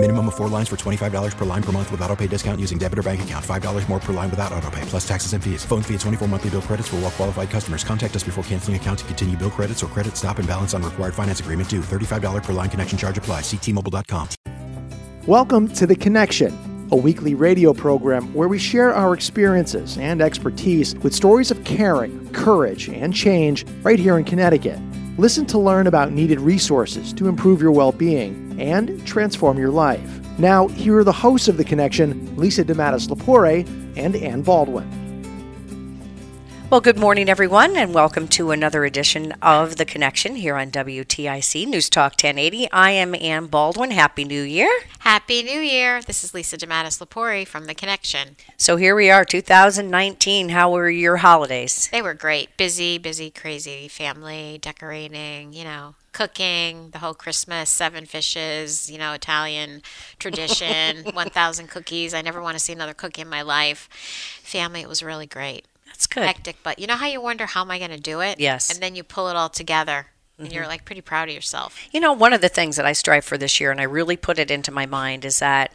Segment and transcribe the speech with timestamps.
[0.00, 2.78] Minimum of four lines for $25 per line per month with auto pay discount using
[2.78, 3.44] debit or bank account.
[3.44, 5.64] $5 more per line without auto pay, plus taxes and fees.
[5.64, 7.82] Phone fee at 24 monthly bill credits for all well qualified customers.
[7.82, 10.84] Contact us before canceling account to continue bill credits or credit stop and balance on
[10.84, 11.80] required finance agreement due.
[11.80, 13.40] $35 per line connection charge apply.
[13.40, 14.28] Ctmobile.com.
[15.26, 16.56] Welcome to The Connection,
[16.92, 22.32] a weekly radio program where we share our experiences and expertise with stories of caring,
[22.32, 24.78] courage, and change right here in Connecticut.
[25.18, 30.20] Listen to learn about needed resources to improve your well being and transform your life.
[30.38, 35.07] Now, here are the hosts of The Connection Lisa DeMatteis Lepore and Ann Baldwin.
[36.70, 41.66] Well, good morning, everyone, and welcome to another edition of The Connection here on WTIC
[41.66, 42.70] News Talk 1080.
[42.70, 43.90] I am Ann Baldwin.
[43.90, 44.68] Happy New Year.
[44.98, 46.02] Happy New Year.
[46.02, 48.36] This is Lisa DeMatteis Lepore from The Connection.
[48.58, 50.50] So here we are, 2019.
[50.50, 51.88] How were your holidays?
[51.90, 52.54] They were great.
[52.58, 53.88] Busy, busy, crazy.
[53.88, 59.80] Family, decorating, you know, cooking, the whole Christmas, seven fishes, you know, Italian
[60.18, 62.12] tradition, 1,000 cookies.
[62.12, 63.88] I never want to see another cookie in my life.
[64.42, 65.64] Family, it was really great.
[65.98, 66.24] That's good.
[66.26, 68.38] Hectic, but you know how you wonder, how am I going to do it?
[68.38, 68.70] Yes.
[68.70, 70.06] And then you pull it all together.
[70.38, 70.54] And Mm-hmm.
[70.54, 71.76] you're like pretty proud of yourself.
[71.90, 74.16] You know, one of the things that I strive for this year, and I really
[74.16, 75.72] put it into my mind, is that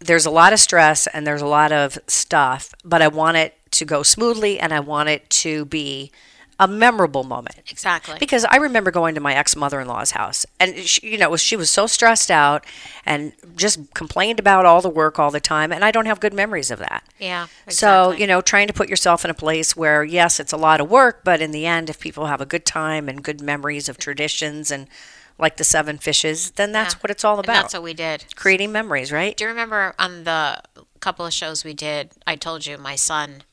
[0.00, 3.54] there's a lot of stress and there's a lot of stuff, but I want it
[3.70, 6.12] to go smoothly and I want it to be
[6.60, 7.56] a memorable moment.
[7.68, 8.16] Exactly.
[8.20, 11.34] Because I remember going to my ex mother in law's house, and she, you know,
[11.36, 12.64] she was so stressed out
[13.04, 16.34] and just complained about all the work all the time, and I don't have good
[16.34, 17.02] memories of that.
[17.18, 17.46] yeah.
[17.68, 20.80] So, you know, trying to put yourself in a place where, yes, it's a lot
[20.80, 23.88] of work, but in the end, if people have a good time and good memories
[23.88, 24.86] of traditions and
[25.38, 26.98] like the seven fishes, then that's Yeah.
[27.00, 27.54] what it's all And about.
[27.62, 28.26] that's what we did.
[28.36, 29.34] Creating memories, right?
[29.34, 30.60] Do you remember on the
[31.00, 33.44] couple of shows we did, I told you my son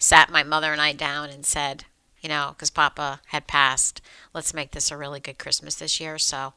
[0.00, 1.84] sat my mother and I down and said,
[2.20, 4.00] you know, because Papa had passed,
[4.34, 6.18] let's make this a really good Christmas this year.
[6.18, 6.54] So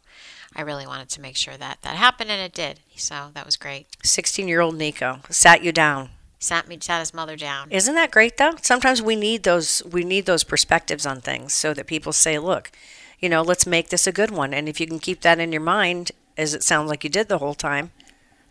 [0.55, 2.79] I really wanted to make sure that that happened, and it did.
[2.95, 3.88] So that was great.
[4.03, 6.09] 16 year old Nico sat you down.
[6.39, 7.69] Sat me, sat his mother down.
[7.72, 8.55] Isn't that great though?
[8.63, 12.72] Sometimes we need those we need those perspectives on things so that people say, look,
[13.19, 14.53] you know, let's make this a good one.
[14.53, 17.29] And if you can keep that in your mind, as it sounds like you did
[17.29, 17.91] the whole time,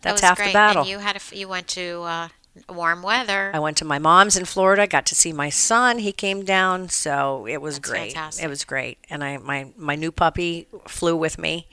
[0.01, 0.47] that's half great.
[0.47, 0.83] the battle.
[0.83, 2.27] And you had a, you went to uh,
[2.69, 3.51] warm weather.
[3.53, 5.99] I went to my mom's in Florida, got to see my son.
[5.99, 8.13] He came down, so it was That's great.
[8.13, 8.45] fantastic.
[8.45, 8.97] It was great.
[9.09, 11.67] And I my my new puppy flew with me,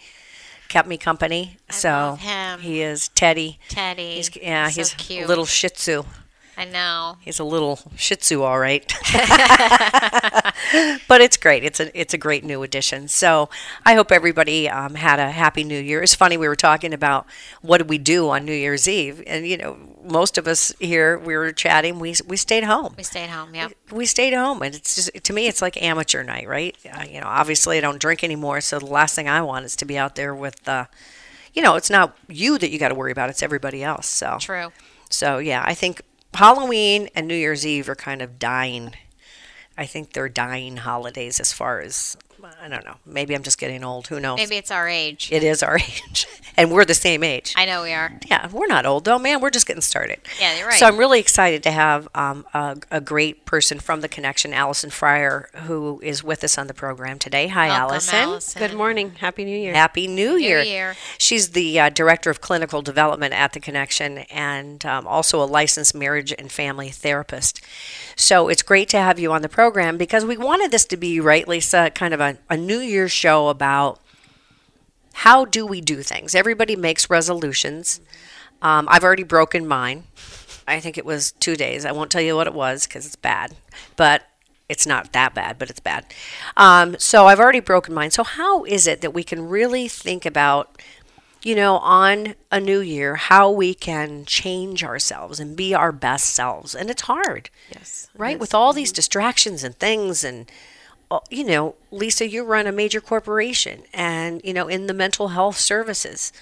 [0.69, 1.57] kept me company.
[1.69, 2.19] I so
[2.61, 3.59] he is Teddy.
[3.69, 4.15] Teddy.
[4.15, 5.25] He's yeah, so he's cute.
[5.25, 6.05] a little Shih Tzu.
[6.59, 7.19] I know.
[7.21, 8.85] He's a little Shih Tzu, all right.
[11.07, 11.63] but it's great.
[11.63, 13.07] It's a it's a great new addition.
[13.07, 13.49] So
[13.87, 16.03] I hope everybody um, had a happy New Year.
[16.03, 17.27] It's funny we were talking about
[17.63, 21.17] what did we do on New Year's Eve, and you know most of us here
[21.17, 22.01] we were chatting.
[22.01, 22.95] We we stayed home.
[22.97, 23.55] We stayed home.
[23.55, 23.73] Yep.
[23.93, 26.77] We stayed home, and it's just to me it's like amateur night, right?
[26.93, 29.77] Uh, you know, obviously I don't drink anymore, so the last thing I want is
[29.77, 30.69] to be out there with.
[30.69, 30.87] Uh,
[31.55, 34.09] you know, it's not you that you got to worry about; it's everybody else.
[34.09, 34.73] So True.
[35.09, 36.03] so yeah, I think
[36.35, 38.95] Halloween and New Year's Eve are kind of dying.
[39.77, 42.17] I think they're dying holidays as far as
[42.63, 42.97] I don't know.
[43.05, 44.07] Maybe I'm just getting old.
[44.09, 44.37] Who knows?
[44.37, 45.31] Maybe it's our age.
[45.33, 46.27] it is our age,
[46.57, 47.55] and we're the same age.
[47.57, 48.13] I know we are.
[48.27, 49.41] Yeah, we're not old though, man.
[49.41, 50.21] We're just getting started.
[50.41, 50.79] Yeah, you're right.
[50.79, 54.91] So I'm really excited to have um, a, a great person from the connection, Allison
[54.91, 57.49] Fryer, who is with us on the program today.
[57.49, 58.15] Hi, Welcome, Allison.
[58.15, 58.61] Allison.
[58.61, 59.13] Good morning.
[59.17, 59.75] Happy New Year.
[59.75, 60.63] Happy New Year.
[60.63, 60.97] Year.
[61.19, 65.95] She's the uh, Director of Clinical Development at the Connection and um, also a licensed
[65.95, 67.61] marriage and family therapist.
[68.17, 71.21] So it's great to have you on the program because we wanted this to be,
[71.21, 74.01] right, Lisa, kind of a, a New Year's show about
[75.15, 76.35] how do we do things.
[76.35, 78.01] Everybody makes resolutions.
[78.63, 80.05] Um, I've already broken mine.
[80.67, 81.85] I think it was two days.
[81.85, 83.55] I won't tell you what it was because it's bad,
[83.97, 84.23] but
[84.69, 86.05] it's not that bad, but it's bad.
[86.57, 88.11] Um, so I've already broken mine.
[88.11, 90.81] So how is it that we can really think about,
[91.43, 96.27] you know, on a new year, how we can change ourselves and be our best
[96.35, 96.75] selves?
[96.75, 98.09] And it's hard, Yes.
[98.15, 98.39] right?
[98.39, 100.51] With all these distractions and things and
[101.11, 105.29] Uh, you know, Lisa, you run a major corporation and, you know, in the mental
[105.29, 106.33] health services.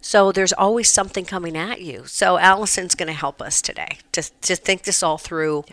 [0.00, 2.06] So there's always something coming at you.
[2.06, 5.64] So Allison's going to help us today to, to think this all through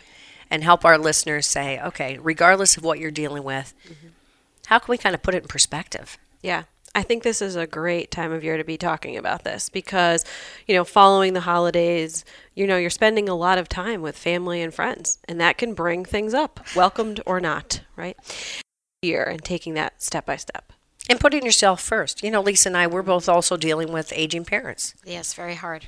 [0.52, 4.10] and help our listeners say, okay, regardless of what you're dealing with, mm-hmm.
[4.68, 6.18] how can we kind of put it in perspective?
[6.42, 6.64] Yeah.
[6.98, 10.26] I think this is a great time of year to be talking about this because,
[10.66, 14.64] you know, following the holidays, you know, you're spending a lot of time with family
[14.64, 18.18] and friends, and that can bring things up, welcomed or not, right?
[19.04, 20.74] Year and taking that step by step.
[21.08, 22.24] And putting yourself first.
[22.24, 24.96] You know, Lisa and I, we're both also dealing with aging parents.
[25.06, 25.86] Yes, very hard.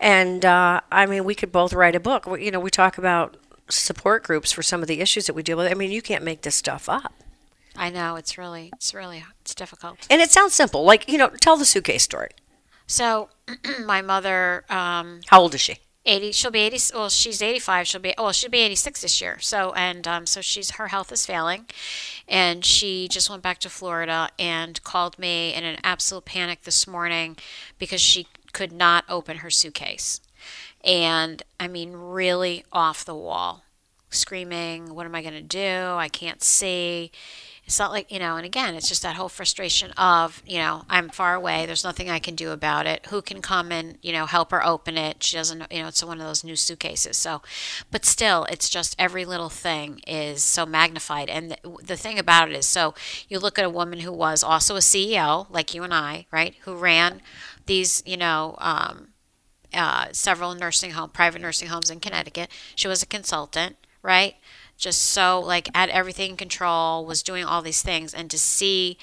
[0.00, 2.26] And uh, I mean, we could both write a book.
[2.26, 3.36] You know, we talk about
[3.68, 5.70] support groups for some of the issues that we deal with.
[5.70, 7.14] I mean, you can't make this stuff up.
[7.78, 10.06] I know it's really it's really it's difficult.
[10.10, 10.84] And it sounds simple.
[10.84, 12.30] Like, you know, tell the suitcase story.
[12.86, 13.28] So,
[13.84, 15.76] my mother, um, How old is she?
[16.06, 19.38] 80, she'll be 80, well, she's 85, she'll be, oh, she'll be 86 this year.
[19.40, 21.66] So, and, um, so she's, her health is failing.
[22.26, 26.86] And she just went back to Florida and called me in an absolute panic this
[26.86, 27.36] morning
[27.78, 30.22] because she could not open her suitcase.
[30.82, 33.64] And, I mean, really off the wall,
[34.08, 35.94] screaming, what am I going to do?
[35.96, 37.10] I can't see.
[37.68, 40.86] It's not like, you know, and again, it's just that whole frustration of, you know,
[40.88, 41.66] I'm far away.
[41.66, 43.04] There's nothing I can do about it.
[43.10, 45.22] Who can come and, you know, help her open it?
[45.22, 47.18] She doesn't, you know, it's one of those new suitcases.
[47.18, 47.42] So,
[47.90, 51.28] but still, it's just every little thing is so magnified.
[51.28, 52.94] And the, the thing about it is, so
[53.28, 56.54] you look at a woman who was also a CEO, like you and I, right,
[56.62, 57.20] who ran
[57.66, 59.08] these, you know, um,
[59.74, 62.50] uh, several nursing home, private nursing homes in Connecticut.
[62.74, 64.36] She was a consultant, right?
[64.78, 68.96] Just so like had everything in control, was doing all these things, and to see,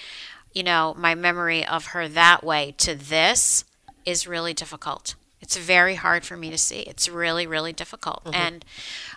[0.53, 3.65] you know, my memory of her that way to this
[4.05, 5.15] is really difficult.
[5.41, 6.79] It's very hard for me to see.
[6.79, 8.65] It's really, really difficult, and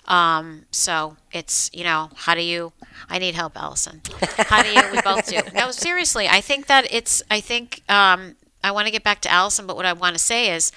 [0.06, 2.72] um, so it's you know, how do you?
[3.08, 4.02] I need help, Allison.
[4.36, 4.82] How do you?
[4.92, 5.40] We both do.
[5.54, 7.22] No, seriously, I think that it's.
[7.30, 10.22] I think um, I want to get back to Allison, but what I want to
[10.22, 10.72] say is,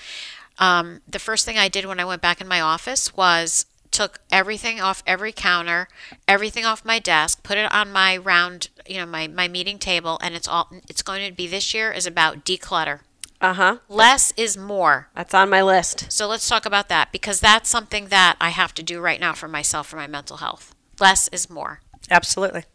[0.60, 4.20] um, the first thing I did when I went back in my office was took
[4.32, 5.88] everything off every counter,
[6.28, 10.18] everything off my desk, put it on my round, you know, my, my meeting table,
[10.22, 13.02] and it's all it's going to be this year is about declutter.
[13.42, 13.78] Uh huh.
[13.90, 15.10] Less is more.
[15.16, 16.12] That's on my list.
[16.12, 19.34] So let's talk about that because that's something that I have to do right now
[19.34, 20.76] for myself for my mental health.
[21.00, 21.82] Less is more.
[22.10, 22.66] Absolutely.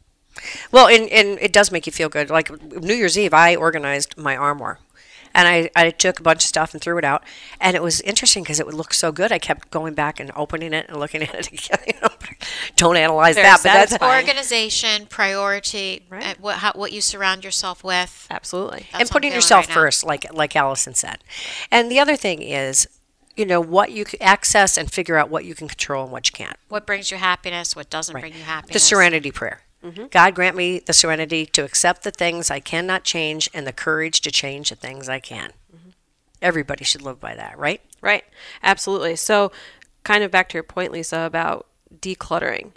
[0.73, 2.31] Well, and, and it does make you feel good.
[2.31, 4.81] Like New Year's Eve, I organized my armoire.
[5.37, 7.23] And I, I took a bunch of stuff and threw it out.
[7.61, 9.31] And it was interesting because it would look so good.
[9.31, 11.79] I kept going back and opening it and looking at it again.
[11.87, 12.09] You know,
[12.77, 16.25] don't analyze that, but that that's Organization, priority, Right.
[16.25, 18.27] uh, what how, what you surround yourself with.
[18.31, 18.87] Absolutely.
[18.93, 21.19] That's and putting yourself right first, like like Allison said.
[21.71, 22.89] And the other thing is,
[23.37, 26.27] you know, what you can access and figure out what you can control and what
[26.29, 26.57] you can't.
[26.71, 27.77] What brings you happiness?
[27.77, 28.73] What doesn't bring you happiness?
[28.73, 29.61] The serenity prayer.
[29.85, 30.07] Mm-hmm.
[30.11, 34.21] God grant me the serenity to accept the things I cannot change and the courage
[34.23, 35.53] to change the things I can.
[35.75, 35.91] Mm-hmm.
[36.43, 37.81] Everybody should live by that, right?
[38.01, 38.25] Right.
[38.63, 39.17] Absolutely.
[39.17, 39.53] So,
[40.05, 42.73] kind of back to your point, Lisa, about decluttering.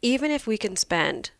[0.00, 1.30] Even if we can spend,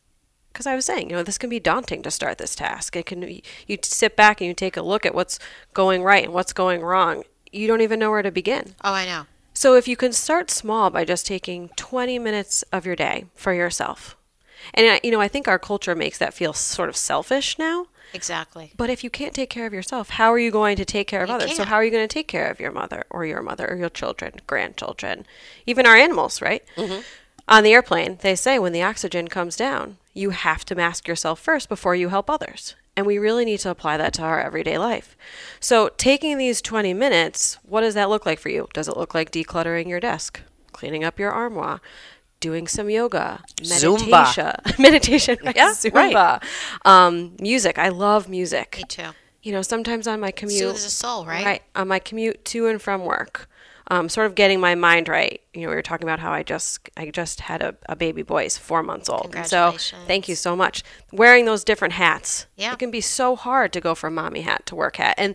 [0.53, 2.95] because I was saying, you know, this can be daunting to start this task.
[2.97, 3.23] It can,
[3.67, 5.39] you sit back and you take a look at what's
[5.75, 7.25] going right and what's going wrong.
[7.51, 8.75] You don't even know where to begin.
[8.83, 9.27] Oh, I know.
[9.55, 13.53] So, if you can start small by just taking 20 minutes of your day for
[13.53, 14.17] yourself,
[14.75, 17.87] and, I- you know, I think our culture makes that feel sort of selfish now.
[18.15, 18.73] Exactly.
[18.77, 21.23] But if you can't take care of yourself, how are you going to take care
[21.23, 21.51] of You others?
[21.53, 21.69] So can't.
[21.71, 23.89] how are you going to take care of your mother or your mother or your
[23.89, 25.25] children, grandchildren,
[25.67, 26.63] even our animals, right?
[26.77, 27.01] Mm-hmm.
[27.49, 31.41] On the airplane, they say when the oxygen comes down, you have to mask yourself
[31.41, 32.75] first before you help others.
[32.97, 35.17] And we really need to apply that to our everyday life.
[35.59, 38.69] So, taking these 20 minutes, what does that look like for you?
[38.75, 40.41] Does it look like decluttering your desk,
[40.73, 41.81] cleaning up your armoire,
[42.43, 44.79] doing some yoga, meditation, Zumba.
[44.79, 45.57] meditation, right?
[45.57, 46.43] Yeah, Zumba, right.
[46.85, 47.79] um, music.
[47.79, 49.11] I love music Me too.
[49.43, 51.45] you know, sometimes on my commute, Soothes the soul, right?
[51.47, 53.49] Right, on my commute to and from work,
[53.91, 55.41] um, sort of getting my mind right.
[55.55, 58.23] You know, we were talking about how I just, I just had a, a baby
[58.23, 59.35] boy, he's four months old.
[59.47, 59.73] So,
[60.07, 60.83] thank you so much.
[61.13, 62.73] Wearing those different hats, Yeah.
[62.75, 65.35] it can be so hard to go from mommy hat to work hat, and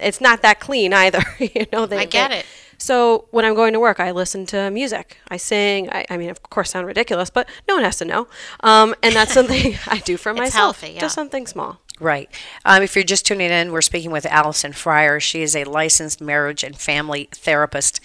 [0.00, 1.22] it's not that clean either.
[1.38, 2.46] you know, they, I get they- it.
[2.78, 5.18] So when I'm going to work, I listen to music.
[5.28, 5.90] I sing.
[5.90, 8.28] I, I mean, of course, sound ridiculous, but no one has to know.
[8.60, 10.80] Um, and that's something I do for myself.
[10.80, 11.00] healthy, yeah.
[11.00, 11.80] Just something small.
[12.00, 12.30] Right.
[12.64, 15.18] Um, if you're just tuning in, we're speaking with Allison Fryer.
[15.18, 18.00] She is a licensed marriage and family therapist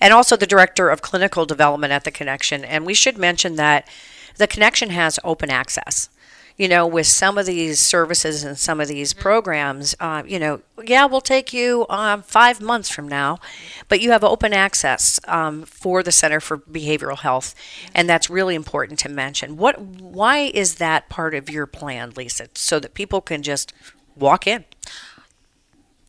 [0.00, 2.64] and also the director of clinical development at The Connection.
[2.64, 3.88] And we should mention that
[4.36, 6.08] The Connection has open access.
[6.56, 10.60] You know, with some of these services and some of these programs, uh, you know,
[10.84, 13.40] yeah, we'll take you um, five months from now,
[13.88, 17.56] but you have open access um, for the Center for Behavioral Health,
[17.92, 19.56] and that's really important to mention.
[19.56, 19.80] What?
[19.80, 22.48] Why is that part of your plan, Lisa?
[22.54, 23.72] So that people can just
[24.16, 24.64] walk in.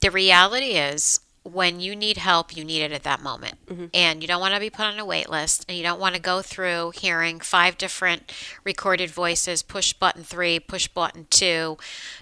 [0.01, 3.53] the reality is when you need help, you need it at that moment.
[3.93, 6.15] And you don't want to be put on a wait list and you don't want
[6.15, 8.33] to go through hearing five different
[8.63, 11.77] recorded voices, push button three, push button two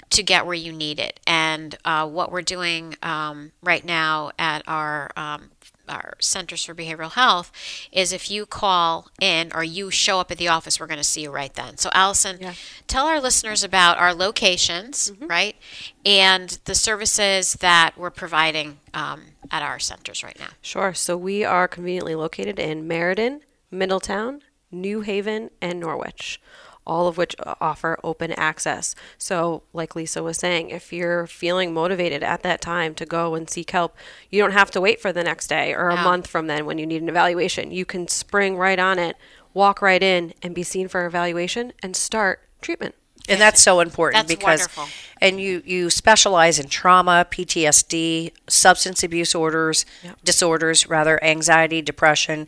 [0.10, 1.22] to get where you need it.
[1.26, 5.52] And uh, what we're doing um, right now at our um,
[5.88, 7.52] our Centers for Behavioral Health
[7.92, 11.04] is if you call in or you show up at the office, we're going to
[11.04, 11.78] see you right then.
[11.78, 12.40] So, Allison,
[12.88, 15.56] tell our listeners about our locations, right,
[16.06, 19.22] and the services that we're providing um,
[19.52, 20.50] at our centers right now.
[20.62, 20.94] Sure.
[20.94, 26.42] So we are conveniently located in Meriden, Middletown, New Haven, and Norwich,
[26.86, 28.96] all of which offer open access.
[29.18, 33.50] So, like Lisa was saying, if you're feeling motivated at that time to go and
[33.50, 33.96] seek help,
[34.30, 36.04] you don't have to wait for the next day or a No.
[36.04, 37.72] month from then when you need an evaluation.
[37.72, 39.16] You can spring right on it,
[39.54, 42.96] walk right in, and be seen for evaluation and start treatment.
[43.30, 44.88] And that's so important That's because wonderful.
[45.22, 49.86] and you you specialize in trauma, PTSD, substance abuse orders,
[50.26, 52.48] disorders, rather anxiety, depression,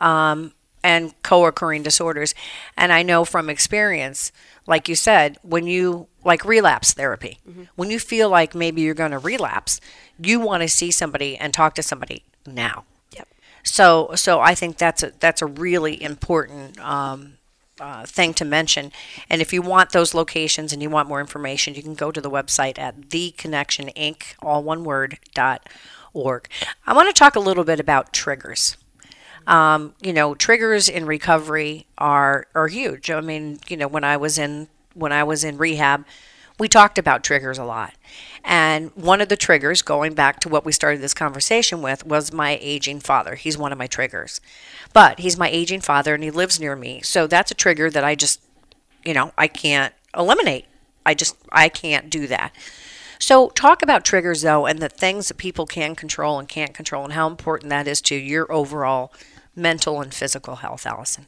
[0.00, 2.34] um, and co-occurring disorders.
[2.76, 4.32] And I know from experience,
[4.66, 7.38] like you said, when you like relapse therapy,
[7.74, 9.80] when you feel like maybe you're going to relapse,
[10.20, 12.84] you want to see somebody and talk to somebody now.
[13.12, 13.28] Yep.
[13.62, 17.34] So so I think that's a that's a really important um,
[17.80, 18.92] uh, thing to mention.
[19.30, 22.20] And if you want those locations and you want more information, you can go to
[22.20, 24.34] the website at the Connection Inc.
[24.40, 25.68] all one word dot
[26.12, 26.48] org.
[26.86, 28.76] I want to talk a little bit about triggers.
[29.48, 33.10] Um, you know, triggers in recovery are are huge.
[33.10, 36.04] I mean, you know, when I was in when I was in rehab,
[36.58, 37.94] we talked about triggers a lot.
[38.44, 42.30] And one of the triggers, going back to what we started this conversation with, was
[42.32, 43.36] my aging father.
[43.36, 44.40] He's one of my triggers.
[44.92, 47.00] But he's my aging father and he lives near me.
[47.02, 48.42] So that's a trigger that I just,
[49.04, 50.66] you know, I can't eliminate.
[51.06, 52.54] I just, I can't do that.
[53.20, 57.02] So, talk about triggers though, and the things that people can control and can't control,
[57.02, 59.12] and how important that is to your overall
[59.58, 61.26] mental and physical health, Allison.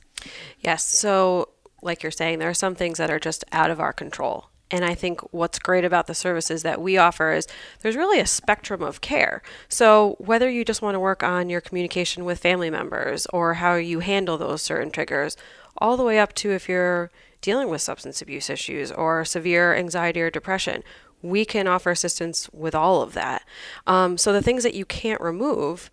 [0.61, 0.85] Yes.
[0.85, 1.51] So,
[1.83, 4.47] like you're saying, there are some things that are just out of our control.
[4.71, 7.49] And I think what's great about the services that we offer is
[7.81, 9.43] there's really a spectrum of care.
[9.69, 13.75] So, whether you just want to work on your communication with family members or how
[13.75, 15.37] you handle those certain triggers,
[15.79, 17.11] all the way up to if you're
[17.41, 20.85] dealing with substance abuse issues or severe anxiety or depression,
[21.23, 23.45] we can offer assistance with all of that.
[23.87, 25.91] Um, so, the things that you can't remove,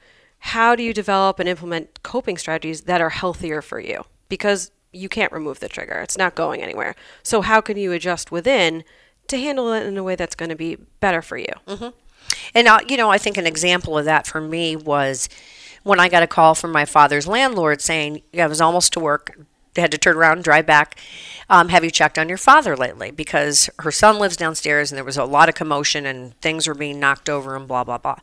[0.48, 4.06] how do you develop and implement coping strategies that are healthier for you?
[4.30, 6.96] Because you can't remove the trigger, it's not going anywhere.
[7.22, 8.84] So, how can you adjust within
[9.28, 11.52] to handle it in a way that's going to be better for you?
[12.54, 15.28] And uh, you know, I think an example of that for me was
[15.84, 19.38] when I got a call from my father's landlord saying I was almost to work,
[19.76, 21.00] had to turn around and drive back.
[21.50, 23.12] Um, have you checked on your father lately?
[23.12, 26.74] Because her son lives downstairs, and there was a lot of commotion and things were
[26.74, 28.20] being knocked over and blah blah blah.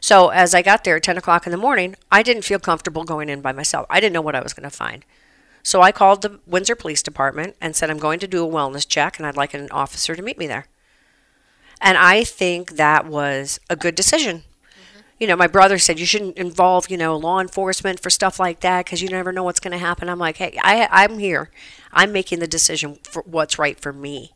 [0.00, 3.04] So as I got there at ten o'clock in the morning, I didn't feel comfortable
[3.04, 3.86] going in by myself.
[3.90, 5.04] I didn't know what I was going to find.
[5.62, 8.86] So I called the Windsor Police Department and said I'm going to do a wellness
[8.86, 10.66] check, and I'd like an officer to meet me there.
[11.80, 14.38] And I think that was a good decision.
[14.38, 15.00] Mm-hmm.
[15.18, 18.60] You know, my brother said you shouldn't involve, you know, law enforcement for stuff like
[18.60, 20.08] that because you never know what's going to happen.
[20.08, 21.50] I'm like, hey, I, I'm here.
[21.92, 24.32] I'm making the decision for what's right for me.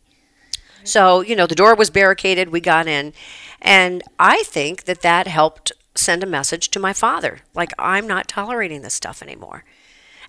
[0.84, 2.50] So, you know, the door was barricaded.
[2.50, 3.12] We got in.
[3.60, 8.28] And I think that that helped send a message to my father like, I'm not
[8.28, 9.64] tolerating this stuff anymore.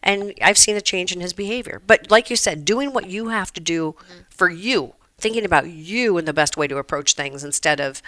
[0.04, 1.82] And I've seen a change in his behavior.
[1.86, 3.96] But like you said, doing what you have to do
[4.30, 8.02] for you, thinking about you and the best way to approach things instead of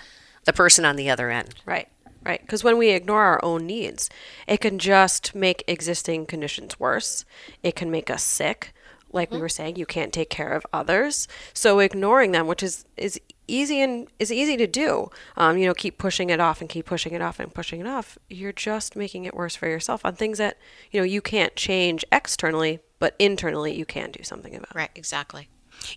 [0.46, 1.54] the person on the other end.
[1.66, 1.88] Right,
[2.24, 2.42] right.
[2.42, 4.10] Because when we ignore our own needs,
[4.48, 7.26] it can just make existing conditions worse.
[7.62, 8.74] It can make us sick.
[9.14, 11.28] Like we were saying, you can't take care of others.
[11.54, 15.10] So ignoring them, which is is easy and is easy to do.
[15.38, 17.88] Um, you know, keep pushing it off and keep pushing it off and pushing it
[17.88, 18.18] off.
[18.30, 20.58] You're just making it worse for yourself on things that
[20.92, 24.76] you know you can't change externally, but internally you can do something about.
[24.76, 25.48] Right, exactly.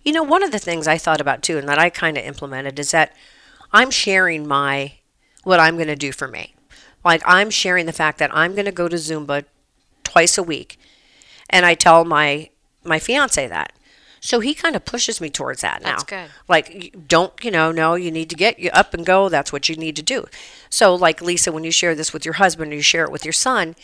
[0.03, 2.23] You know, one of the things I thought about too, and that I kind of
[2.23, 3.15] implemented, is that
[3.71, 4.93] I'm sharing my
[5.43, 6.55] what I'm going to do for me.
[7.03, 9.45] Like I'm sharing the fact that I'm going to go to Zumba
[10.03, 10.77] twice a week,
[11.49, 12.49] and I tell my
[12.87, 13.73] my fiance that.
[14.19, 15.91] So he kind of pushes me towards that now.
[15.91, 16.29] That's good.
[16.47, 17.71] Like, you don't you know?
[17.71, 19.29] No, you need to get you up and go.
[19.29, 20.25] That's what you need to do.
[20.69, 23.23] So, like Lisa, when you share this with your husband or you share it with
[23.25, 23.75] your son,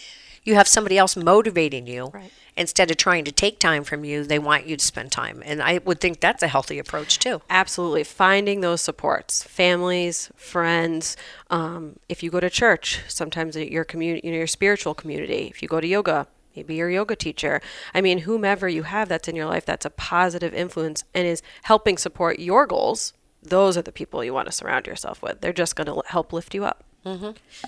[0.43, 2.31] you have somebody else motivating you Right.
[2.57, 4.23] instead of trying to take time from you.
[4.25, 7.41] They want you to spend time, and I would think that's a healthy approach too.
[7.49, 8.03] Absolutely.
[8.03, 11.15] Finding those supports, families, friends.
[11.49, 15.47] Um, if you go to church, sometimes your community, you know, your spiritual community.
[15.53, 17.61] If you go to yoga, maybe your yoga teacher.
[17.93, 21.41] I mean, whomever you have that's in your life that's a positive influence and is
[21.63, 23.13] helping support your goals.
[23.41, 25.41] Those are the people you want to surround yourself with.
[25.41, 26.83] They're just going to help lift you up.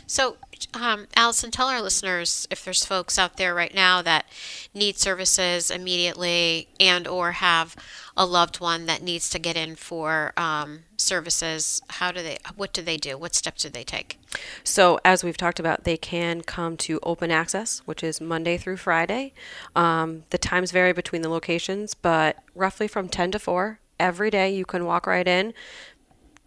[0.07, 0.37] So,
[0.73, 4.25] um, Allison, tell our listeners if there's folks out there right now that
[4.73, 7.75] need services immediately and or have
[8.15, 11.81] a loved one that needs to get in for um, services.
[11.89, 12.37] How do they?
[12.55, 13.17] What do they do?
[13.17, 14.19] What steps do they take?
[14.63, 18.77] So, as we've talked about, they can come to open access, which is Monday through
[18.77, 19.33] Friday.
[19.75, 24.53] Um, the times vary between the locations, but roughly from 10 to 4 every day
[24.53, 25.53] you can walk right in.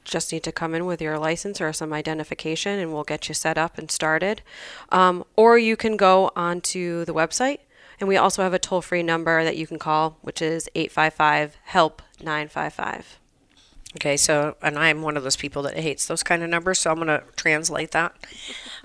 [0.08, 3.34] Just need to come in with your license or some identification, and we'll get you
[3.34, 4.42] set up and started.
[4.88, 7.58] Um, or you can go onto the website,
[8.00, 11.58] and we also have a toll free number that you can call, which is 855
[11.64, 13.18] HELP 955.
[13.96, 16.90] Okay, so, and I'm one of those people that hates those kind of numbers, so
[16.90, 18.14] I'm going to translate that.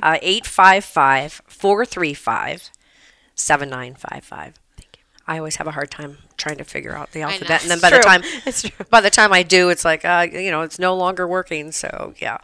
[0.02, 2.70] Uh, 855 435
[3.36, 4.63] 7955.
[5.28, 7.90] I always have a hard time trying to figure out the alphabet, and then by
[7.90, 8.86] the time It's true.
[8.90, 11.72] by the time I do, it's like uh, you know, it's no longer working.
[11.72, 12.38] So yeah.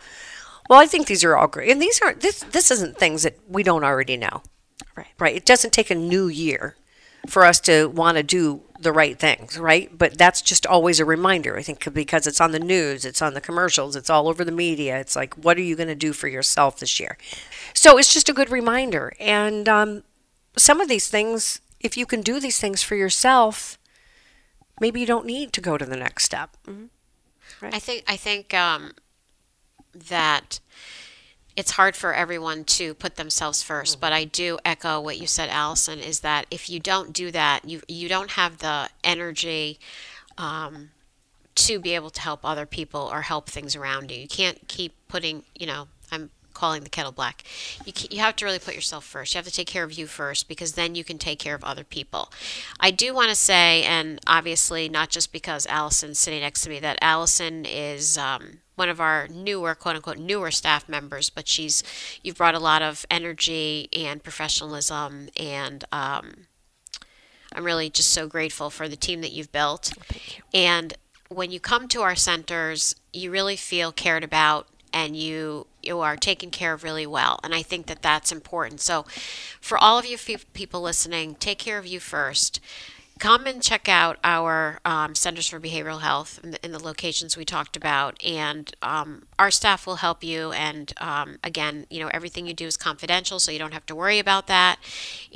[0.70, 2.40] Well, I think these are all great, and these aren't this.
[2.52, 4.44] This isn't things that we don't already know,
[4.96, 5.08] Right.
[5.18, 5.36] right?
[5.36, 6.76] It doesn't take a new year
[7.28, 9.90] for us to want to do the right things, right?
[9.98, 11.58] But that's just always a reminder.
[11.58, 14.54] I think because it's on the news, it's on the commercials, it's all over the
[14.54, 14.98] media.
[15.00, 17.18] It's like, what are you going to do for yourself this year?
[17.74, 19.12] So it's just a good reminder.
[19.20, 20.04] And um,
[20.56, 23.78] some of these things, if you can do these things for yourself,
[24.80, 26.56] maybe you don't need to go to the next step.
[27.62, 28.94] I think I think um,
[30.10, 30.60] that
[31.56, 35.50] it's hard for everyone to put themselves 1st but I do echo what you said,
[35.50, 36.00] Allison.
[36.00, 39.80] Is that if you don't do that, you you don't have the energy
[40.38, 40.92] um,
[41.56, 44.22] to be able to help other people or help things around you.
[44.22, 46.30] You can't keep putting, you know, I'm
[46.60, 47.44] calling the kettle black.
[47.86, 49.34] You, you have to really put yourself first.
[49.34, 51.64] You have to take care of you first because then you can take care of
[51.64, 52.32] other people.
[52.80, 56.80] I do want to say, and obviously not just because Allison's sitting next to me,
[56.80, 61.82] that Allison is um, one of our newer, quote unquote, newer staff members, but she's,
[62.22, 66.48] you've brought a lot of energy and professionalism and, um,
[67.52, 69.92] I'm really just so grateful for the team that you've built.
[70.54, 70.94] And
[71.30, 76.16] when you come to our centers, you really feel cared about and you you are
[76.16, 77.40] taken care of really well.
[77.44, 78.82] And I think that that's important.
[78.82, 79.06] So
[79.62, 82.60] for all of you fe- people listening, take care of you first.
[83.20, 87.36] Come and check out our um, Centers for Behavioral Health in the, in the locations
[87.36, 90.54] we talked about, and um, our staff will help you.
[90.54, 93.96] And um, again, you know everything you do is confidential, so you don't have to
[93.96, 94.80] worry about that.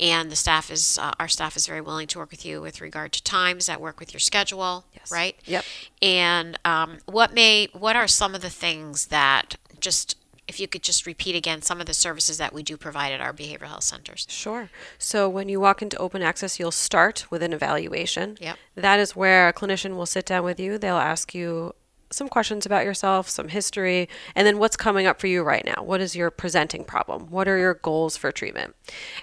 [0.00, 2.80] And the staff is uh, our staff is very willing to work with you with
[2.80, 5.36] regard to times that work with your schedule, right?
[5.44, 5.64] Yep.
[6.00, 10.82] And um, what may what are some of the things that just if you could
[10.82, 13.84] just repeat again some of the services that we do provide at our behavioral health
[13.84, 14.26] centers.
[14.28, 14.70] Sure.
[14.98, 18.36] So when you walk into open access, you'll start with an evaluation.
[18.40, 18.58] Yep.
[18.74, 20.78] That is where a clinician will sit down with you.
[20.78, 21.74] They'll ask you
[22.10, 25.82] some questions about yourself, some history, and then what's coming up for you right now.
[25.82, 27.26] What is your presenting problem?
[27.30, 28.74] What are your goals for treatment?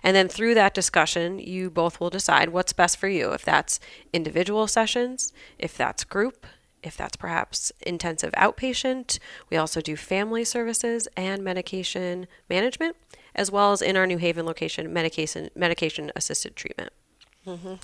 [0.04, 3.32] And then through that discussion, you both will decide what's best for you.
[3.32, 3.80] If that's
[4.12, 6.46] individual sessions, if that's group,
[6.84, 9.20] if that's perhaps intensive outpatient.
[9.50, 12.96] We also do family services and medication management,
[13.36, 16.92] as well as in our New Haven location, medication medication assisted treatment.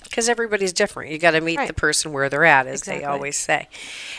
[0.04, 1.10] because everybody's different.
[1.10, 1.66] You got to meet Right.
[1.66, 3.00] the person where they're at, as Exactly.
[3.00, 3.68] they always say.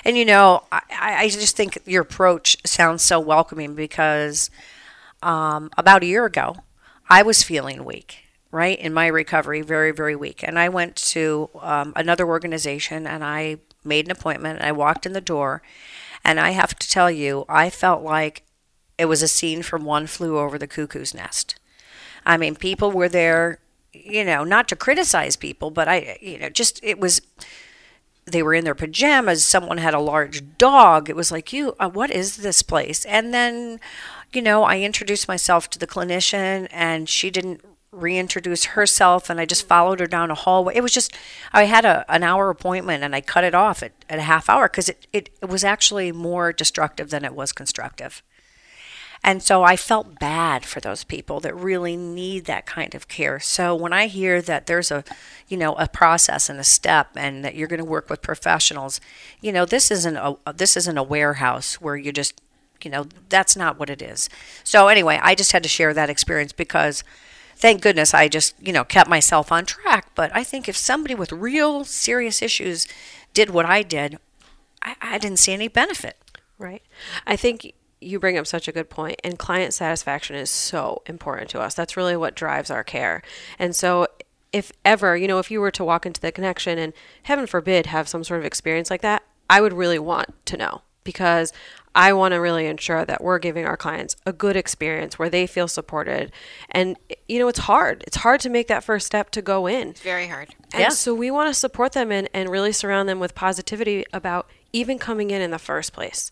[0.03, 4.49] And you know, I, I just think your approach sounds so welcoming because
[5.23, 6.57] um, about a year ago,
[7.09, 8.17] I was feeling weak,
[8.51, 10.43] right, in my recovery, very, very weak.
[10.43, 15.05] And I went to um, another organization and I made an appointment and I walked
[15.05, 15.61] in the door.
[16.23, 18.43] And I have to tell you, I felt like
[18.97, 21.55] it was a scene from One Flew Over the Cuckoo's Nest.
[22.25, 23.59] I mean, people were there,
[23.93, 27.21] you know, not to criticize people, but I, you know, just it was.
[28.25, 29.43] They were in their pajamas.
[29.43, 31.09] Someone had a large dog.
[31.09, 33.03] It was like, you, uh, what is this place?
[33.05, 33.79] And then,
[34.31, 39.45] you know, I introduced myself to the clinician, and she didn't reintroduce herself, and I
[39.45, 40.75] just followed her down a hallway.
[40.75, 41.15] It was just,
[41.51, 44.49] I had a an hour appointment, and I cut it off at, at a half
[44.49, 48.21] hour because it, it, it was actually more destructive than it was constructive.
[49.23, 53.39] And so I felt bad for those people that really need that kind of care.
[53.39, 55.03] So when I hear that there's a,
[55.47, 59.01] you know, a process and a step and that you're going to work with professionals,
[59.41, 62.41] you know, this isn't a this isn't a warehouse where you just,
[62.81, 64.29] you know, that's not what it is.
[64.63, 67.03] So anyway, I just had to share that experience because
[67.59, 71.13] thank goodness I just, you know, kept myself on track, but I think if somebody
[71.13, 72.87] with real serious issues
[73.33, 74.17] did what I did,
[74.81, 76.17] I, I didn't see any benefit.
[76.57, 76.81] Right.
[77.27, 81.49] I think you bring up such a good point, and client satisfaction is so important
[81.49, 81.73] to us.
[81.73, 83.21] That's really what drives our care.
[83.57, 84.07] And so,
[84.51, 86.93] if ever, you know, if you were to walk into the connection and
[87.23, 90.81] heaven forbid have some sort of experience like that, I would really want to know
[91.09, 91.51] because
[91.95, 95.47] I want to really ensure that we're giving our clients a good experience where they
[95.47, 96.31] feel supported.
[96.69, 98.03] And, you know, it's hard.
[98.05, 99.89] It's hard to make that first step to go in.
[99.89, 100.53] It's very hard.
[100.71, 100.89] And Yeah.
[100.89, 104.99] so we want to support them and, and really surround them with positivity about even
[104.99, 106.31] coming in in the first place,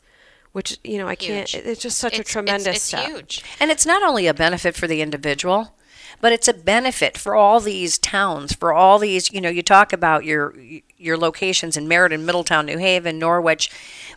[0.52, 1.66] which, you know, I can't, Huge.
[1.66, 3.00] it's just such a tremendous it's, step.
[3.08, 3.44] It's huge.
[3.60, 5.74] And it's not only a benefit for the individual,
[6.22, 9.92] but it's a benefit for all these towns, for all these, you know, you talk
[9.92, 10.54] about your
[10.98, 13.70] your locations in Meriden, Middletown, New Haven, Norwich,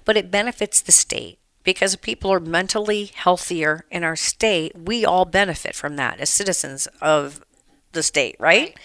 [0.05, 5.05] but it benefits the state because if people are mentally healthier in our state, we
[5.05, 7.45] all benefit from that as citizens of
[7.93, 8.77] the state, right?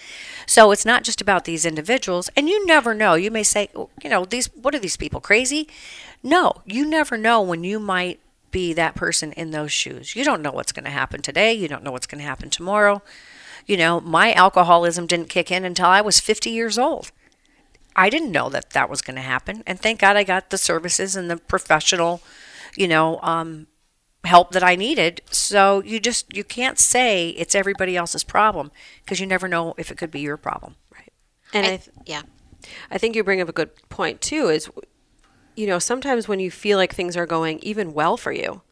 [0.46, 3.14] So it's not just about these individuals, and you never know.
[3.14, 5.68] You may say, "Oh, you know, these what are these people crazy?
[6.22, 10.16] No, you never know when you might be that person in those shoes.
[10.16, 11.52] You don't know what's going to happen today.
[11.52, 13.02] You don't know what's going to happen tomorrow.
[13.66, 17.10] You know, my alcoholism didn't kick in until I was 50 years old.
[17.96, 20.58] I didn't know that that was going to happen, and thank God I got the
[20.58, 22.20] services and the professional,
[22.76, 23.66] you know, um,
[24.24, 25.22] help that I needed.
[25.30, 28.70] So you just you can't say it's everybody else's problem
[29.04, 30.76] because you never know if it could be your problem.
[30.92, 31.12] Right.
[31.52, 32.22] And I, I- th- yeah.
[32.90, 34.68] I think you bring up a good point too is
[35.54, 38.62] you know sometimes when you feel like things are going even well for you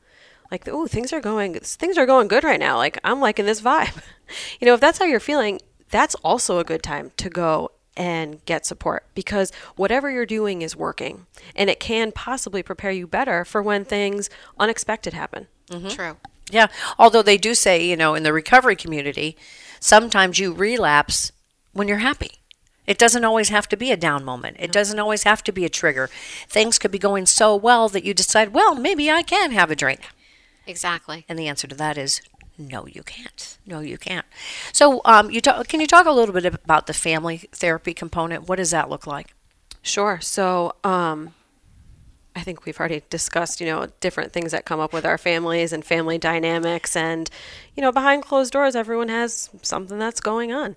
[0.50, 3.60] like oh things are going things are going good right now like I'm liking this
[3.60, 4.02] vibe
[4.60, 5.60] you know if that's how you're feeling
[5.90, 10.74] that's also a good time to go and get support because whatever you're doing is
[10.76, 14.28] working and it can possibly prepare you better for when things
[14.58, 15.88] unexpected happen mm-hmm.
[15.88, 16.16] True.
[16.50, 16.66] Yeah,
[16.98, 19.36] although they do say, you know, in the recovery community,
[19.80, 21.32] sometimes you relapse
[21.72, 22.32] when you're happy.
[22.86, 24.58] It doesn't always have to be a down moment.
[24.60, 26.10] It doesn't always have to be a trigger.
[26.46, 29.76] Things could be going so well that you decide, well, maybe I can have a
[29.76, 30.00] drink.
[30.66, 31.24] Exactly.
[31.28, 32.20] And the answer to that is
[32.58, 33.58] no, you can't.
[33.66, 34.26] No, you can't.
[34.72, 38.48] So, um, you talk, can you talk a little bit about the family therapy component?
[38.48, 39.34] What does that look like?
[39.82, 40.20] Sure.
[40.20, 41.34] So, um,
[42.36, 45.72] I think we've already discussed, you know, different things that come up with our families
[45.72, 46.96] and family dynamics.
[46.96, 47.30] And,
[47.76, 50.76] you know, behind closed doors, everyone has something that's going on.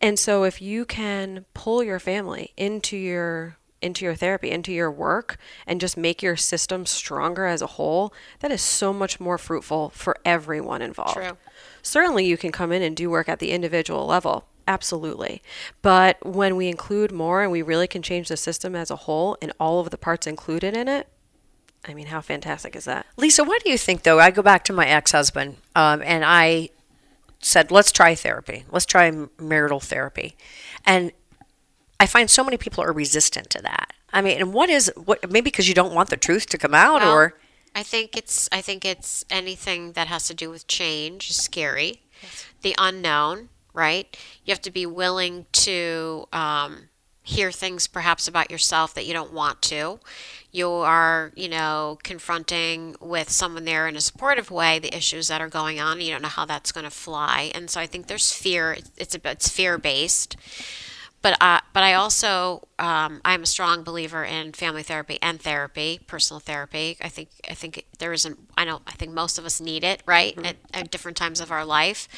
[0.00, 4.90] And so if you can pull your family into your into your therapy, into your
[4.90, 9.38] work, and just make your system stronger as a whole, that is so much more
[9.38, 11.14] fruitful for everyone involved.
[11.14, 11.36] True.
[11.82, 14.46] Certainly, you can come in and do work at the individual level.
[14.68, 15.42] Absolutely.
[15.82, 19.36] But when we include more and we really can change the system as a whole
[19.42, 21.08] and all of the parts included in it,
[21.86, 23.06] I mean, how fantastic is that?
[23.16, 24.20] Lisa, why do you think, though?
[24.20, 26.70] I go back to my ex husband um, and I
[27.40, 28.64] said, let's try therapy.
[28.70, 30.36] Let's try marital therapy.
[30.86, 31.10] And
[32.02, 33.92] I find so many people are resistant to that.
[34.12, 36.74] I mean, and what is, what, maybe because you don't want the truth to come
[36.74, 37.34] out Well, or.
[37.76, 42.02] I think it's I think it's anything that has to do with change is scary.
[42.62, 44.14] The unknown, right?
[44.44, 46.88] You have to be willing to um,
[47.22, 50.00] hear things perhaps about yourself that you don't want to.
[50.50, 55.40] You are, you know, confronting with someone there in a supportive way the issues that
[55.40, 56.00] are going on.
[56.00, 58.72] You don't know how that's going to fly, and so I think there's fear.
[58.72, 60.36] It's it's, a, it's fear based.
[61.22, 66.00] But uh, but I also um, I'm a strong believer in family therapy and therapy,
[66.08, 66.96] personal therapy.
[67.00, 68.40] I think I think there isn't.
[68.58, 71.52] I know I think most of us need it, right, at, at different times of
[71.52, 72.08] our life,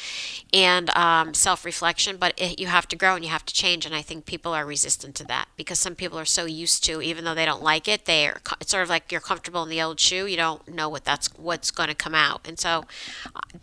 [0.51, 2.17] and um, self reflection.
[2.17, 4.53] But it, you have to grow and you have to change, and I think people
[4.53, 7.61] are resistant to that because some people are so used to, even though they don't
[7.63, 8.41] like it, they are.
[8.59, 10.25] It's sort of like you're comfortable in the old shoe.
[10.25, 12.85] You don't know what that's what's going to come out, and so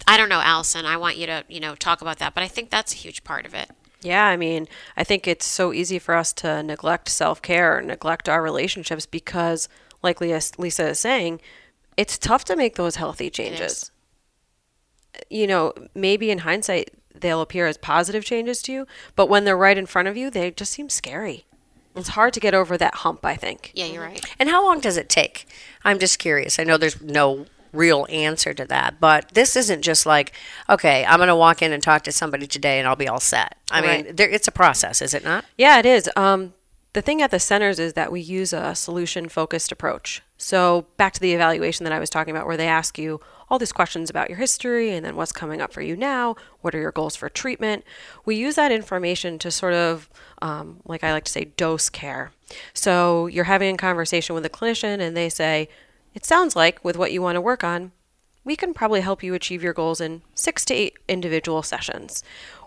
[0.06, 0.86] I don't know, Allison.
[0.86, 3.24] I want you to you know talk about that, but I think that's a huge
[3.24, 3.70] part of it.
[4.02, 8.28] Yeah, I mean, I think it's so easy for us to neglect self care, neglect
[8.28, 9.68] our relationships because,
[10.02, 11.40] like Lisa Lisa is saying,
[11.96, 13.90] it's tough to make those healthy changes.
[15.30, 19.56] You know, maybe in hindsight, they'll appear as positive changes to you, but when they're
[19.56, 21.44] right in front of you, they just seem scary.
[21.94, 22.14] It's mm-hmm.
[22.14, 23.70] hard to get over that hump, I think.
[23.74, 24.24] Yeah, you're right.
[24.38, 25.46] And how long does it take?
[25.84, 26.58] I'm just curious.
[26.58, 30.32] I know there's no real answer to that, but this isn't just like,
[30.68, 33.20] okay, I'm going to walk in and talk to somebody today and I'll be all
[33.20, 33.56] set.
[33.70, 35.44] I mean, there, it's a process, is it not?
[35.56, 36.10] Yeah, it is.
[36.16, 36.52] Um,
[36.92, 40.22] the thing at the centers is that we use a solution focused approach.
[40.36, 43.58] So, back to the evaluation that I was talking about, where they ask you all
[43.58, 46.80] these questions about your history and then what's coming up for you now, what are
[46.80, 47.84] your goals for treatment.
[48.24, 50.10] We use that information to sort of,
[50.42, 52.32] um, like I like to say, dose care.
[52.74, 55.68] So, you're having a conversation with a clinician and they say,
[56.14, 57.92] It sounds like with what you want to work on,
[58.44, 62.22] we can probably help you achieve your goals in six to eight individual sessions.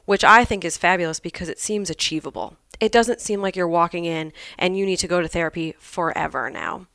[0.05, 2.57] Which I think is fabulous because it seems achievable.
[2.79, 6.49] It doesn't seem like you're walking in and you need to go to therapy forever
[6.49, 6.87] now.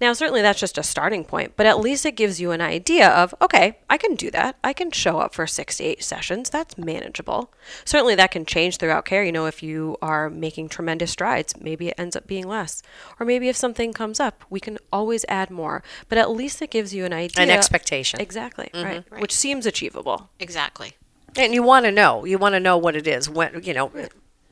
[0.00, 3.08] Now, certainly that's just a starting point, but at least it gives you an idea
[3.08, 4.56] of, okay, I can do that.
[4.62, 6.50] I can show up for six to eight sessions.
[6.50, 7.52] That's manageable.
[7.84, 9.24] Certainly that can change throughout care.
[9.24, 12.82] You know, if you are making tremendous strides, maybe it ends up being less.
[13.18, 15.82] Or maybe if something comes up, we can always add more.
[16.08, 17.42] But at least it gives you an idea.
[17.42, 18.20] An expectation.
[18.20, 19.12] Exactly, mm-hmm.
[19.12, 19.20] right.
[19.20, 20.30] Which seems achievable.
[20.38, 20.94] Exactly.
[21.36, 22.24] And you want to know.
[22.24, 23.28] You want to know what it is.
[23.28, 23.90] When you know,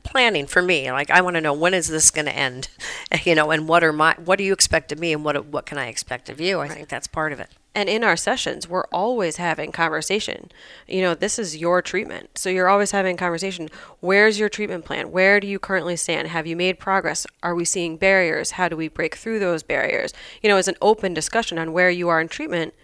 [0.03, 0.91] planning for me.
[0.91, 2.69] Like I want to know when is this going to end,
[3.23, 5.65] you know, and what are my what do you expect of me, and what what
[5.65, 6.59] can I expect of you?
[6.59, 7.49] I think that's part of it.
[7.75, 10.51] And in our sessions, we're always having conversation.
[10.87, 12.37] You know, this is your treatment.
[12.37, 13.69] So you're always having conversation.
[13.99, 15.11] Where's your treatment plan?
[15.11, 16.27] Where do you currently stand?
[16.27, 17.25] Have you made progress?
[17.41, 18.51] Are we seeing barriers?
[18.51, 20.13] How do we break through those barriers?
[20.43, 22.75] You know, it's an open discussion on where you are in treatment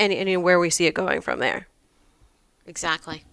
[0.00, 1.68] and, and where we see it going from there.
[2.66, 3.24] Exactly.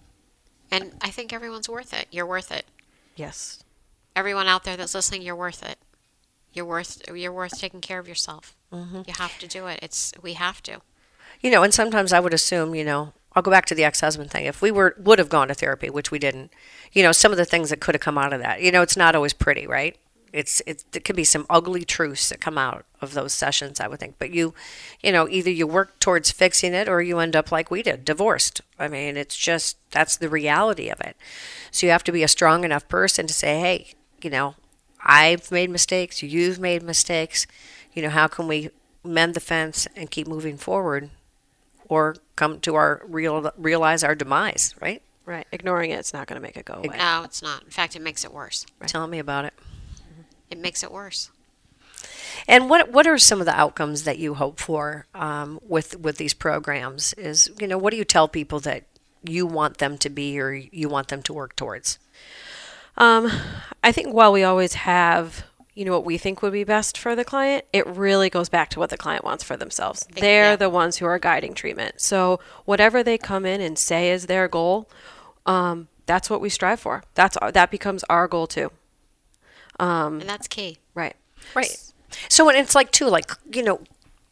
[0.70, 2.06] And I think everyone's worth it.
[2.10, 2.66] You're worth it.
[3.16, 3.62] Yes.
[4.14, 5.78] Everyone out there that's listening, you're worth it.
[6.52, 8.56] You're worth you're worth taking care of yourself.
[8.72, 9.02] Mm-hmm.
[9.06, 9.78] You have to do it.
[9.82, 10.80] It's we have to.
[11.40, 14.30] You know, and sometimes I would assume, you know, I'll go back to the ex-husband
[14.30, 14.46] thing.
[14.46, 16.50] If we were would have gone to therapy, which we didn't,
[16.92, 18.62] you know, some of the things that could have come out of that.
[18.62, 19.96] You know, it's not always pretty, right?
[20.32, 23.88] It's it's it could be some ugly truths that come out of those sessions, I
[23.88, 24.16] would think.
[24.18, 24.54] But you,
[25.02, 28.04] you know, either you work towards fixing it or you end up like we did,
[28.04, 28.60] divorced.
[28.78, 31.16] I mean, it's just that's the reality of it.
[31.70, 34.54] So you have to be a strong enough person to say, hey, you know,
[35.02, 37.46] I've made mistakes, you've made mistakes.
[37.94, 38.70] You know, how can we
[39.02, 41.10] mend the fence and keep moving forward,
[41.88, 45.02] or come to our real realize our demise, right?
[45.24, 45.46] Right.
[45.52, 46.96] Ignoring it, it's not going to make it go away.
[46.96, 47.62] No, it's not.
[47.62, 48.64] In fact, it makes it worse.
[48.86, 49.52] Tell me about it.
[50.50, 51.30] It makes it worse.
[52.46, 56.16] And what what are some of the outcomes that you hope for um, with with
[56.16, 57.12] these programs?
[57.14, 58.84] Is you know what do you tell people that
[59.24, 61.98] you want them to be or you want them to work towards?
[62.96, 63.30] Um,
[63.82, 67.14] I think while we always have, you know, what we think would be best for
[67.14, 70.06] the client, it really goes back to what the client wants for themselves.
[70.12, 70.56] They're yeah.
[70.56, 72.00] the ones who are guiding treatment.
[72.00, 74.90] So whatever they come in and say is their goal,
[75.46, 77.04] um, that's what we strive for.
[77.14, 78.70] That's that becomes our goal too.
[79.78, 80.78] Um, and that's key.
[80.94, 81.14] Right.
[81.54, 81.76] Right.
[82.28, 83.80] So and it's like too like you know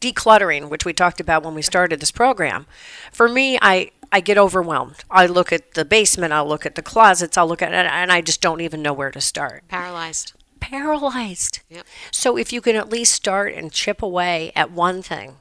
[0.01, 2.67] decluttering, which we talked about when we started this program.
[3.13, 5.05] For me, I I get overwhelmed.
[5.11, 8.13] I look at the basement, I'll look at the closets, I'll look at it, and
[8.13, 9.65] I just don't even know where to start.
[9.69, 10.33] Paralyzed.
[10.61, 11.61] Paralyzed.
[11.69, 11.87] Yep.
[12.11, 15.37] So if you can at least start and chip away at one thing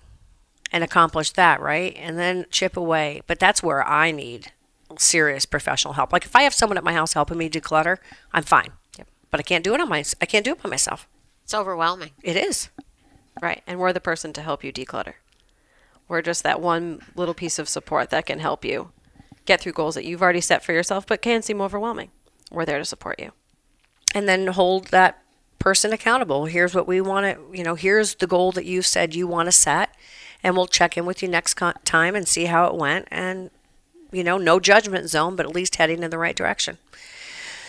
[0.71, 1.95] and accomplish that, right?
[1.97, 3.21] And then chip away.
[3.27, 4.51] But that's where I need
[4.97, 6.11] serious professional help.
[6.11, 7.97] Like if I have someone at my house helping me declutter,
[8.33, 8.71] I'm fine.
[9.31, 11.07] But I can't do it on my I can't do it by myself.
[11.43, 12.11] It's overwhelming.
[12.23, 12.69] It is.
[13.41, 13.61] Right.
[13.67, 15.15] And we're the person to help you declutter.
[16.07, 18.91] We're just that one little piece of support that can help you
[19.45, 22.11] get through goals that you've already set for yourself but can seem overwhelming.
[22.51, 23.31] We're there to support you.
[24.15, 25.21] and then hold that
[25.59, 26.45] person accountable.
[26.45, 29.47] Here's what we want to, you know, here's the goal that you said you want
[29.47, 29.93] to set,
[30.41, 33.07] and we'll check in with you next time and see how it went.
[33.11, 33.51] And,
[34.11, 36.77] you know, no judgment zone, but at least heading in the right direction.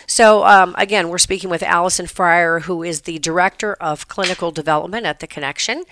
[0.07, 5.05] So, um, again, we're speaking with Allison Fryer, who is the Director of Clinical Development
[5.05, 5.83] at The Connection.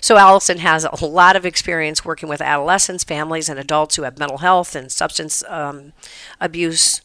[0.00, 4.18] So, Allison has a lot of experience working with adolescents, families, and adults who have
[4.18, 5.92] mental health and substance um,
[6.40, 7.00] abuse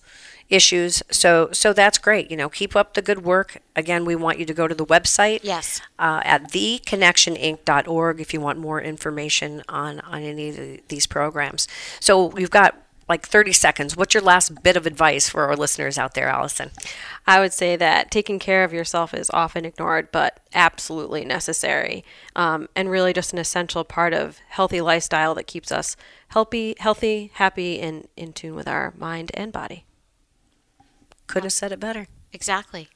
[0.50, 1.02] issues.
[1.10, 2.30] So, so that's great.
[2.30, 3.62] You know, keep up the good work.
[3.76, 5.82] Again, we want you to go to the website Yes.
[5.98, 11.68] uh, at theconnectioninc.org if you want more information on, on any of the, these programs.
[12.00, 13.96] So we've got like 30 seconds.
[13.96, 16.72] What's your last bit of advice for our listeners out there, Allison?
[17.28, 22.04] I would say that taking care of yourself is often ignored, but absolutely necessary,
[22.36, 25.96] um, and really just an essential part of healthy lifestyle that keeps us
[26.30, 29.86] healthy, healthy, happy, and in tune with our mind and body.
[31.28, 32.08] Couldn't have said it better.
[32.34, 32.90] Exactly.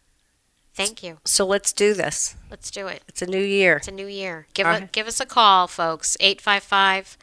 [0.74, 1.18] Thank you.
[1.26, 2.36] So let's do this.
[2.50, 3.04] Let's do it.
[3.08, 3.78] It's a new year.
[3.78, 4.48] It's a new year.
[4.54, 4.92] Give, a, right.
[4.92, 6.16] give us a call, folks.
[6.20, 7.18] 855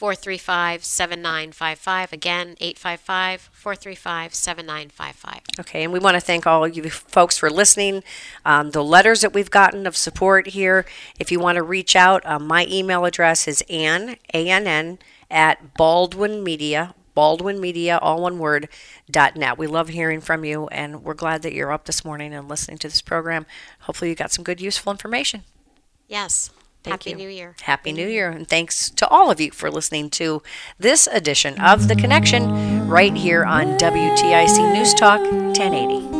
[0.00, 2.14] 435 7955.
[2.14, 5.40] Again, 855 435 7955.
[5.60, 8.02] Okay, and we want to thank all of you folks for listening.
[8.46, 10.86] Um, the letters that we've gotten of support here,
[11.18, 16.42] if you want to reach out, uh, my email address is ann, A-N-N, at Baldwin
[16.42, 18.70] Media, Baldwin Media, all one word,
[19.10, 19.58] dot net.
[19.58, 22.78] We love hearing from you, and we're glad that you're up this morning and listening
[22.78, 23.44] to this program.
[23.80, 25.44] Hopefully you got some good, useful information.
[26.08, 26.48] Yes.
[26.82, 27.16] Thank Happy you.
[27.16, 27.54] New Year.
[27.62, 30.42] Happy New Year, and thanks to all of you for listening to
[30.78, 36.19] this edition of The Connection right here on WTIC News Talk 1080.